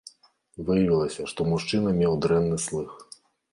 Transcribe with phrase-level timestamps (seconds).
[0.69, 2.99] Выявілася, што мужчына меў дрэнны слых.